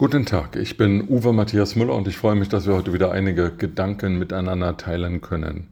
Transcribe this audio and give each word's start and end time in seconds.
Guten 0.00 0.24
Tag, 0.24 0.56
ich 0.56 0.78
bin 0.78 1.10
Uwe 1.10 1.34
Matthias 1.34 1.76
Müller 1.76 1.94
und 1.94 2.08
ich 2.08 2.16
freue 2.16 2.34
mich, 2.34 2.48
dass 2.48 2.66
wir 2.66 2.72
heute 2.72 2.94
wieder 2.94 3.12
einige 3.12 3.50
Gedanken 3.50 4.18
miteinander 4.18 4.78
teilen 4.78 5.20
können. 5.20 5.68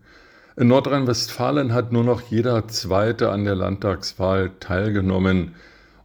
In 0.55 0.69
Nordrhein-Westfalen 0.69 1.73
hat 1.73 1.93
nur 1.93 2.05
noch 2.05 2.21
jeder 2.21 2.69
Zweite 2.69 3.31
an 3.31 3.45
der 3.45 3.55
Landtagswahl 3.55 4.51
teilgenommen 4.61 5.55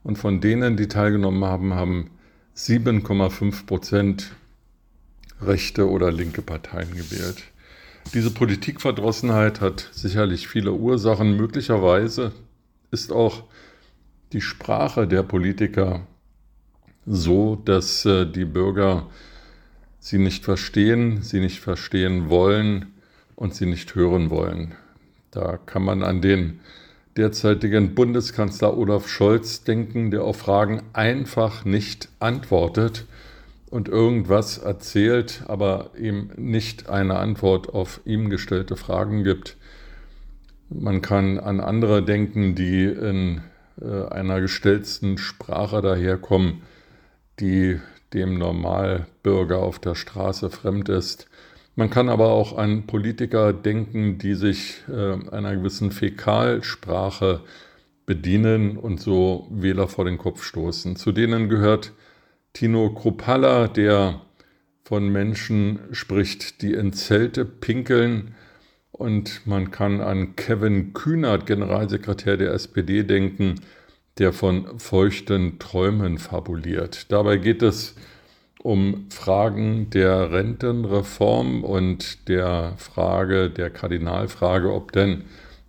und 0.04 0.18
von 0.18 0.40
denen, 0.40 0.78
die 0.78 0.88
teilgenommen 0.88 1.44
haben, 1.44 1.74
haben 1.74 2.12
7,5 2.56 3.66
Prozent 3.66 4.32
rechte 5.42 5.90
oder 5.90 6.10
linke 6.10 6.42
Parteien 6.42 6.92
gewählt. 6.92 7.44
Diese 8.14 8.32
Politikverdrossenheit 8.32 9.60
hat 9.60 9.90
sicherlich 9.92 10.48
viele 10.48 10.72
Ursachen. 10.72 11.36
Möglicherweise 11.36 12.32
ist 12.90 13.12
auch 13.12 13.44
die 14.32 14.40
Sprache 14.40 15.08
der 15.08 15.24
Politiker 15.24 16.08
so, 17.06 17.56
dass 17.56 18.06
äh, 18.06 18.26
die 18.26 18.46
Bürger 18.46 19.08
sie 20.00 20.18
nicht 20.18 20.44
verstehen, 20.44 21.22
sie 21.22 21.40
nicht 21.40 21.60
verstehen 21.60 22.30
wollen 22.30 22.94
und 23.36 23.56
sie 23.56 23.66
nicht 23.66 23.96
hören 23.96 24.30
wollen. 24.30 24.76
Da 25.32 25.58
kann 25.58 25.84
man 25.84 26.04
an 26.04 26.22
den 26.22 26.60
derzeitigen 27.18 27.96
Bundeskanzler 27.96 28.78
Olaf 28.78 29.08
Scholz 29.08 29.64
denken, 29.64 30.12
der 30.12 30.24
auf 30.24 30.38
Fragen 30.38 30.84
einfach 30.94 31.64
nicht 31.64 32.10
antwortet 32.20 33.06
und 33.70 33.88
irgendwas 33.88 34.58
erzählt, 34.58 35.44
aber 35.48 35.92
ihm 35.98 36.32
nicht 36.36 36.90
eine 36.90 37.18
Antwort 37.18 37.74
auf 37.74 38.02
ihm 38.06 38.30
gestellte 38.30 38.76
Fragen 38.76 39.24
gibt. 39.24 39.58
Man 40.70 41.02
kann 41.02 41.40
an 41.40 41.60
andere 41.60 42.04
denken, 42.04 42.56
die 42.56 42.86
in 42.86 43.42
äh, 43.82 44.06
einer 44.08 44.42
gestellten 44.42 45.18
Sprache 45.18 45.82
daherkommen, 45.82 46.62
die 47.40 47.80
dem 48.14 48.38
Normalbürger 48.38 49.60
auf 49.60 49.80
der 49.80 49.96
Straße 49.96 50.50
fremd 50.50 50.90
ist. 50.90 51.28
Man 51.76 51.90
kann 51.90 52.10
aber 52.10 52.30
auch 52.30 52.58
an 52.58 52.86
Politiker 52.86 53.52
denken, 53.52 54.20
die 54.20 54.36
sich 54.36 54.84
äh, 54.88 55.18
einer 55.32 55.56
gewissen 55.56 55.92
Fäkalsprache 55.92 57.42
bedienen 58.06 58.78
und 58.78 59.00
so 59.00 59.48
Wähler 59.50 59.88
vor 59.88 60.06
den 60.06 60.18
Kopf 60.18 60.44
stoßen. 60.44 60.96
Zu 60.96 61.12
denen 61.12 61.50
gehört 61.50 61.94
Tino 62.54 62.94
Kruppalla, 62.94 63.68
der 63.68 64.22
von 64.84 65.10
Menschen 65.10 65.80
spricht, 65.92 66.62
die 66.62 66.74
in 66.74 66.94
Zelte 66.94 67.46
pinkeln. 67.46 68.36
Und 68.92 69.48
man 69.48 69.72
kann 69.72 70.02
an 70.02 70.36
Kevin 70.36 70.94
Kühnert, 70.94 71.48
Generalsekretär 71.48 72.38
der 72.38 72.54
SPD, 72.54 73.04
denken, 73.04 73.56
der 74.20 74.34
von 74.34 74.80
feuchten 74.80 75.60
Träumen 75.60 76.18
fabuliert. 76.18 77.12
Dabei 77.12 77.38
geht 77.38 77.62
es 77.62 77.96
um 78.62 79.08
Fragen 79.10 79.90
der 79.90 80.32
Rentenreform 80.32 81.64
und 81.64 82.30
der 82.30 82.76
Frage, 82.78 83.50
der 83.50 83.70
Kardinalfrage, 83.70 84.72
ob 84.72 84.92
denn 84.92 85.24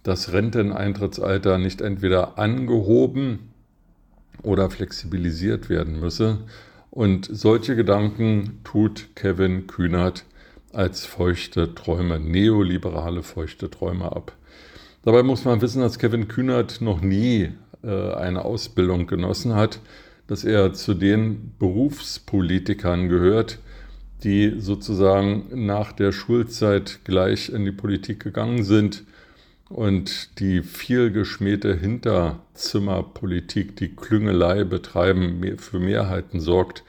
das 0.04 0.32
Renteneintrittsalter 0.32 1.58
nicht 1.58 1.80
entweder 1.80 2.38
angehoben 2.38 3.50
oder 4.42 4.70
flexibilisiert 4.70 5.68
werden 5.68 5.98
müsse. 5.98 6.38
Und 6.90 7.28
solche 7.32 7.74
Gedanken 7.74 8.60
tut 8.62 9.08
Kevin 9.16 9.66
Kühnert 9.66 10.24
als 10.72 11.06
feuchte 11.06 11.74
Träume, 11.74 12.20
neoliberale 12.20 13.22
feuchte 13.22 13.70
Träume 13.70 14.12
ab. 14.12 14.32
Dabei 15.02 15.22
muss 15.22 15.44
man 15.44 15.60
wissen, 15.60 15.80
dass 15.80 15.98
Kevin 15.98 16.28
Kühnert 16.28 16.80
noch 16.80 17.00
nie 17.00 17.52
eine 17.84 18.44
Ausbildung 18.44 19.06
genossen 19.06 19.54
hat, 19.54 19.80
dass 20.26 20.44
er 20.44 20.72
zu 20.72 20.94
den 20.94 21.52
Berufspolitikern 21.58 23.08
gehört, 23.08 23.58
die 24.22 24.54
sozusagen 24.58 25.66
nach 25.66 25.92
der 25.92 26.12
Schulzeit 26.12 27.00
gleich 27.04 27.50
in 27.50 27.64
die 27.64 27.72
Politik 27.72 28.20
gegangen 28.20 28.64
sind 28.64 29.04
und 29.68 30.38
die 30.38 30.62
viel 30.62 31.10
geschmähte 31.10 31.74
Hinterzimmerpolitik, 31.74 33.76
die 33.76 33.94
Klüngelei 33.94 34.64
betreiben, 34.64 35.58
für 35.58 35.78
Mehrheiten 35.78 36.40
sorgt. 36.40 36.84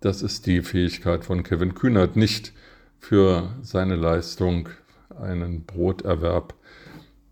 Das 0.00 0.22
ist 0.22 0.46
die 0.46 0.60
Fähigkeit 0.60 1.24
von 1.24 1.42
Kevin 1.42 1.74
Kühnert, 1.74 2.16
nicht 2.16 2.52
für 2.98 3.54
seine 3.62 3.96
Leistung 3.96 4.68
einen 5.18 5.64
Broterwerb 5.64 6.54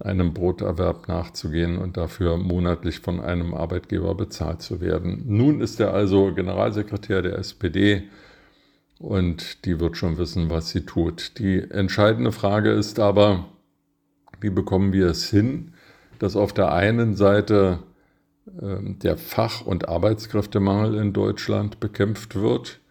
einem 0.04 0.34
Broterwerb 0.34 1.08
nachzugehen 1.08 1.78
und 1.78 1.96
dafür 1.96 2.36
monatlich 2.36 3.00
von 3.00 3.20
einem 3.20 3.54
Arbeitgeber 3.54 4.14
bezahlt 4.14 4.62
zu 4.62 4.80
werden. 4.80 5.22
Nun 5.26 5.60
ist 5.60 5.80
er 5.80 5.94
also 5.94 6.32
Generalsekretär 6.34 7.22
der 7.22 7.38
SPD 7.38 8.04
und 8.98 9.64
die 9.64 9.80
wird 9.80 9.96
schon 9.96 10.18
wissen, 10.18 10.50
was 10.50 10.70
sie 10.70 10.84
tut. 10.84 11.38
Die 11.38 11.58
entscheidende 11.58 12.32
Frage 12.32 12.70
ist 12.70 12.98
aber, 12.98 13.46
wie 14.40 14.50
bekommen 14.50 14.92
wir 14.92 15.06
es 15.06 15.28
hin, 15.30 15.74
dass 16.18 16.36
auf 16.36 16.52
der 16.52 16.72
einen 16.72 17.14
Seite 17.14 17.80
äh, 18.46 18.76
der 18.82 19.16
Fach- 19.16 19.64
und 19.64 19.88
Arbeitskräftemangel 19.88 20.96
in 20.96 21.12
Deutschland 21.12 21.80
bekämpft 21.80 22.34
wird 22.34 22.81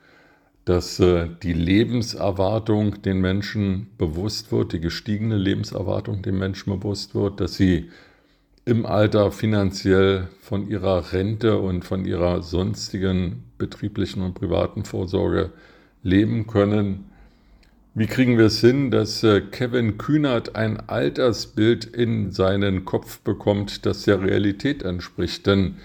dass 0.71 1.01
äh, 1.01 1.27
die 1.43 1.51
Lebenserwartung 1.51 3.01
den 3.01 3.19
Menschen 3.19 3.87
bewusst 3.97 4.53
wird, 4.53 4.71
die 4.71 4.79
gestiegene 4.79 5.35
Lebenserwartung 5.35 6.21
den 6.21 6.37
Menschen 6.37 6.79
bewusst 6.79 7.13
wird, 7.13 7.41
dass 7.41 7.55
sie 7.55 7.89
im 8.63 8.85
Alter 8.85 9.33
finanziell 9.33 10.29
von 10.39 10.69
ihrer 10.69 11.11
Rente 11.11 11.57
und 11.57 11.83
von 11.83 12.05
ihrer 12.05 12.41
sonstigen 12.41 13.43
betrieblichen 13.57 14.21
und 14.21 14.33
privaten 14.33 14.85
Vorsorge 14.85 15.51
leben 16.03 16.47
können. 16.47 17.03
Wie 17.93 18.07
kriegen 18.07 18.37
wir 18.37 18.45
es 18.45 18.61
hin, 18.61 18.91
dass 18.91 19.23
äh, 19.23 19.41
Kevin 19.41 19.97
Kühnert 19.97 20.55
ein 20.55 20.79
Altersbild 20.79 21.83
in 21.83 22.31
seinen 22.31 22.85
Kopf 22.85 23.19
bekommt, 23.19 23.85
das 23.85 24.03
der 24.03 24.21
Realität 24.21 24.83
entspricht? 24.83 25.45
Denn 25.47 25.79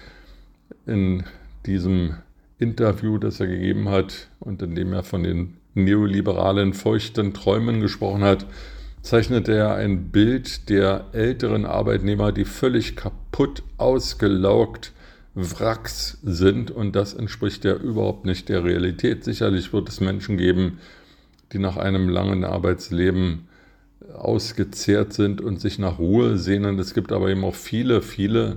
in 0.87 1.25
diesem 1.67 2.19
Interview, 2.59 3.19
das 3.19 3.41
er 3.41 3.47
gegeben 3.47 3.89
hat 3.89 4.29
und 4.41 4.63
in 4.63 4.75
dem 4.75 4.93
er 4.93 5.03
von 5.03 5.23
den 5.23 5.55
neoliberalen 5.75 6.73
feuchten 6.73 7.35
Träumen 7.35 7.81
gesprochen 7.81 8.25
hat, 8.25 8.47
zeichnete 9.03 9.53
er 9.53 9.75
ein 9.75 10.11
Bild 10.11 10.69
der 10.69 11.07
älteren 11.13 11.67
Arbeitnehmer, 11.67 12.33
die 12.33 12.45
völlig 12.45 12.97
kaputt, 12.97 13.63
ausgelaugt, 13.77 14.93
Wracks 15.37 16.19
sind 16.23 16.71
und 16.71 16.97
das 16.97 17.13
entspricht 17.13 17.67
ja 17.67 17.75
überhaupt 17.75 18.25
nicht 18.25 18.49
der 18.49 18.65
Realität. 18.65 19.23
Sicherlich 19.23 19.73
wird 19.75 19.91
es 19.91 20.01
Menschen 20.01 20.39
geben, 20.39 20.79
die 21.53 21.59
nach 21.59 21.77
einem 21.77 22.09
langen 22.09 22.43
Arbeitsleben 22.43 23.47
ausgezehrt 24.15 25.13
sind 25.13 25.43
und 25.43 25.61
sich 25.61 25.79
nach 25.79 25.99
Ruhe 25.99 26.39
sehnen. 26.39 26.79
Es 26.79 26.95
gibt 26.95 27.13
aber 27.13 27.29
eben 27.29 27.45
auch 27.45 27.55
viele, 27.55 28.01
viele, 28.01 28.57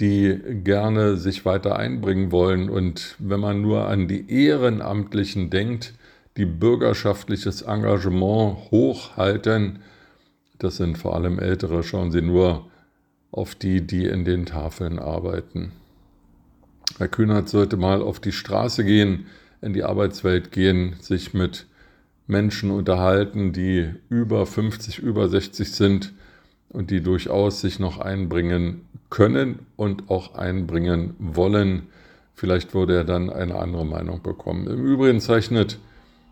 die 0.00 0.38
gerne 0.64 1.16
sich 1.16 1.44
weiter 1.44 1.76
einbringen 1.76 2.32
wollen. 2.32 2.70
Und 2.70 3.16
wenn 3.18 3.40
man 3.40 3.62
nur 3.62 3.88
an 3.88 4.08
die 4.08 4.30
Ehrenamtlichen 4.30 5.50
denkt, 5.50 5.94
die 6.36 6.46
bürgerschaftliches 6.46 7.62
Engagement 7.62 8.70
hochhalten, 8.70 9.80
das 10.58 10.76
sind 10.76 10.96
vor 10.96 11.14
allem 11.14 11.38
Ältere, 11.38 11.82
schauen 11.82 12.10
Sie 12.10 12.22
nur 12.22 12.70
auf 13.30 13.54
die, 13.54 13.86
die 13.86 14.06
in 14.06 14.24
den 14.24 14.46
Tafeln 14.46 14.98
arbeiten. 14.98 15.72
Herr 16.98 17.08
Kühnert 17.08 17.48
sollte 17.48 17.76
mal 17.76 18.02
auf 18.02 18.20
die 18.20 18.32
Straße 18.32 18.84
gehen, 18.84 19.26
in 19.60 19.72
die 19.72 19.84
Arbeitswelt 19.84 20.52
gehen, 20.52 20.96
sich 21.00 21.32
mit 21.32 21.66
Menschen 22.26 22.70
unterhalten, 22.70 23.52
die 23.52 23.90
über 24.08 24.46
50, 24.46 24.98
über 24.98 25.28
60 25.28 25.72
sind 25.72 26.12
und 26.72 26.90
die 26.90 27.02
durchaus 27.02 27.60
sich 27.60 27.78
noch 27.78 27.98
einbringen 27.98 28.86
können 29.10 29.66
und 29.76 30.10
auch 30.10 30.34
einbringen 30.34 31.14
wollen. 31.18 31.88
Vielleicht 32.34 32.74
würde 32.74 32.96
er 32.96 33.04
dann 33.04 33.30
eine 33.30 33.56
andere 33.56 33.84
Meinung 33.84 34.22
bekommen. 34.22 34.66
Im 34.66 34.82
Übrigen 34.84 35.20
zeichnet 35.20 35.78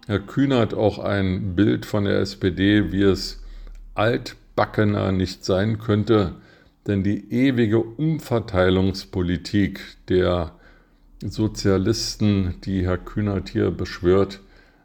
Herr 0.06 0.19
Kühnert 0.19 0.72
auch 0.75 0.98
ein 0.98 1.54
Bild 1.54 1.84
von 1.87 2.04
der 2.04 2.19
SPD, 2.20 2.90
wie 2.90 3.02
es 3.02 3.44
altbackener 3.94 5.12
nicht 5.12 5.44
sein 5.44 5.78
könnte, 5.78 6.34
denn 6.86 7.04
die 7.04 7.31
ewige 7.32 7.81
Umverteilungspolitik 7.81 9.81
der 10.08 10.52
Sozialisten, 11.22 12.54
die 12.64 12.86
Herr 12.86 12.96
Kühnert 12.96 13.50
hier 13.50 13.70
beschwört, 13.70 14.40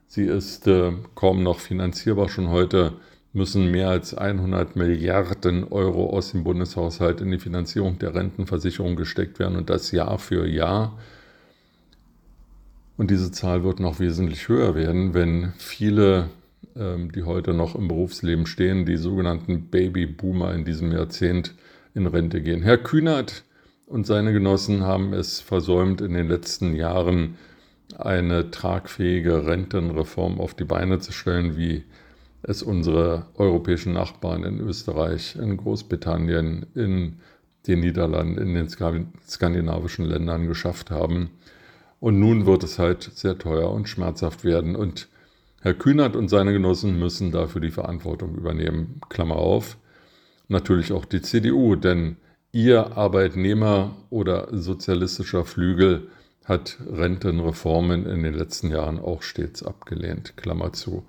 sie 0.06 0.26
ist 0.26 0.68
äh, 0.68 0.92
kaum 1.16 1.44
noch 1.44 1.60
finanzierbar 1.60 2.28
schon 2.28 2.50
heute 2.50 2.92
müssen 3.36 3.70
mehr 3.70 3.90
als 3.90 4.14
100 4.14 4.78
Milliarden 4.78 5.66
Euro 5.66 6.10
aus 6.10 6.32
dem 6.32 6.46
Bundeshaushalt 6.46 7.20
in 7.20 7.32
die 7.32 7.38
Finanzierung 7.38 8.00
der 8.00 8.16
Rentenversicherung 8.16 8.96
gesteckt 8.96 9.40
werden 9.40 9.58
und 9.58 9.70
das 9.70 9.92
Jahr 9.92 10.18
für 10.20 10.48
Jahr. 10.48 10.98
Und 12.96 13.12
diese 13.12 13.32
Zahl 13.32 13.66
wird 13.66 13.82
noch 13.82 14.00
wesentlich 14.00 14.48
höher 14.48 14.74
werden, 14.74 15.14
wenn 15.14 15.52
viele, 15.58 16.30
ähm, 16.78 17.12
die 17.12 17.24
heute 17.24 17.54
noch 17.54 17.76
im 17.76 17.90
Berufsleben 17.90 18.46
stehen, 18.46 18.86
die 18.86 18.96
sogenannten 18.96 19.68
Babyboomer 19.68 20.54
in 20.54 20.64
diesem 20.64 20.94
Jahrzehnt 20.94 21.56
in 21.94 22.08
Rente 22.08 22.42
gehen. 22.42 22.62
Herr 22.62 22.78
Kühnert 22.78 23.44
und 23.86 24.08
seine 24.08 24.32
Genossen 24.32 24.84
haben 24.84 25.12
es 25.12 25.42
versäumt, 25.42 26.00
in 26.00 26.14
den 26.14 26.30
letzten 26.30 26.74
Jahren 26.74 27.36
eine 27.98 28.50
tragfähige 28.50 29.46
Rentenreform 29.46 30.40
auf 30.40 30.54
die 30.54 30.64
Beine 30.64 31.00
zu 31.00 31.12
stellen, 31.12 31.58
wie 31.58 31.84
es 32.48 32.62
unsere 32.62 33.26
europäischen 33.36 33.94
Nachbarn 33.94 34.44
in 34.44 34.60
Österreich, 34.60 35.36
in 35.36 35.58
Großbritannien, 35.58 36.66
in 36.76 37.20
den 37.68 37.80
Niederlanden, 37.80 38.38
in 38.38 38.54
den 38.54 38.70
skandinavischen 38.70 40.06
Ländern 40.06 40.48
geschafft 40.48 40.92
haben. 40.92 41.32
Und 42.00 42.20
nun 42.20 42.46
wird 42.46 42.64
es 42.64 42.78
halt 42.78 43.04
sehr 43.04 43.38
teuer 43.38 43.72
und 43.72 43.90
schmerzhaft 43.90 44.44
werden. 44.44 44.76
Und 44.76 45.08
Herr 45.62 45.74
Kühnert 45.74 46.16
und 46.16 46.30
seine 46.30 46.54
Genossen 46.54 47.00
müssen 47.00 47.32
dafür 47.32 47.62
die 47.62 47.72
Verantwortung 47.72 48.36
übernehmen. 48.36 49.02
Klammer 49.10 49.38
auf. 49.38 49.78
Natürlich 50.48 50.92
auch 50.92 51.06
die 51.06 51.24
CDU, 51.24 51.76
denn 51.76 52.18
ihr 52.52 52.96
Arbeitnehmer 52.96 53.96
oder 54.12 54.48
sozialistischer 54.52 55.46
Flügel 55.46 56.10
hat 56.44 56.78
Rentenreformen 56.88 58.06
in 58.06 58.22
den 58.22 58.36
letzten 58.36 58.70
Jahren 58.70 59.00
auch 59.00 59.24
stets 59.24 59.64
abgelehnt. 59.64 60.38
Klammer 60.38 60.72
zu. 60.74 61.04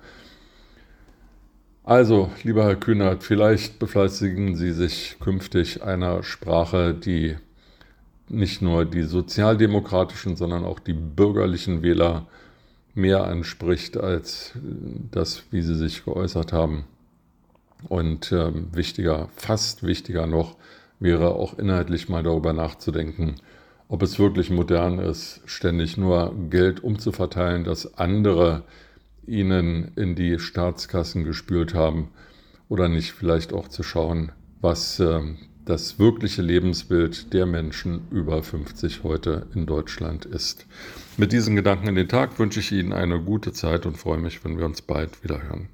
Also, 1.87 2.33
lieber 2.43 2.65
Herr 2.65 2.75
Kühnert, 2.75 3.23
vielleicht 3.23 3.79
befleißigen 3.79 4.57
Sie 4.57 4.73
sich 4.73 5.19
künftig 5.21 5.85
einer 5.85 6.25
Sprache, 6.25 6.93
die 6.93 7.37
nicht 8.29 8.61
nur 8.61 8.85
die 8.85 9.05
sozialdemokratischen, 9.05 10.35
sondern 10.35 10.65
auch 10.65 10.81
die 10.81 10.95
bürgerlichen 10.95 11.83
Wähler 11.83 12.27
mehr 12.97 13.29
anspricht 13.29 13.97
als 13.99 14.51
das, 15.13 15.45
wie 15.53 15.63
Sie 15.63 15.77
sich 15.77 16.05
geäußert 16.05 16.53
haben. 16.53 16.87
Und 17.89 18.33
äh, 18.33 18.51
wichtiger, 18.75 19.29
fast 19.37 19.85
wichtiger 19.85 20.27
noch, 20.27 20.57
wäre 20.99 21.37
auch 21.37 21.57
inhaltlich 21.57 22.09
mal 22.09 22.25
darüber 22.25 22.53
nachzudenken, 22.53 23.37
ob 23.87 24.03
es 24.03 24.19
wirklich 24.19 24.51
modern 24.51 24.99
ist, 24.99 25.41
ständig 25.47 25.97
nur 25.97 26.35
Geld 26.51 26.83
umzuverteilen, 26.83 27.63
das 27.63 27.97
andere 27.97 28.65
ihnen 29.27 29.93
in 29.97 30.15
die 30.15 30.39
Staatskassen 30.39 31.25
gespült 31.25 31.75
haben 31.75 32.11
oder 32.69 32.89
nicht 32.89 33.13
vielleicht 33.13 33.53
auch 33.53 33.69
zu 33.69 33.83
schauen, 33.83 34.33
was 34.61 34.99
äh, 35.01 35.21
das 35.65 35.99
wirkliche 35.99 36.43
Lebensbild 36.43 37.33
der 37.33 37.45
Menschen 37.45 38.03
über 38.11 38.43
50 38.43 39.03
heute 39.03 39.47
in 39.55 39.67
Deutschland 39.67 40.25
ist. 40.25 40.67
Mit 41.17 41.33
diesen 41.33 41.57
Gedanken 41.57 41.89
in 41.89 41.97
den 41.97 42.09
Tag 42.09 42.39
wünsche 42.39 42.61
ich 42.61 42.73
Ihnen 42.73 42.93
eine 42.93 43.21
gute 43.21 43.53
Zeit 43.53 43.85
und 43.85 43.97
freue 43.97 44.19
mich, 44.19 44.45
wenn 44.45 44.59
wir 44.59 44.65
uns 44.65 44.81
bald 44.83 45.23
wieder 45.25 45.43
hören. 45.43 45.69